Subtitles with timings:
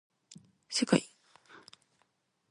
[0.67, 1.13] せかい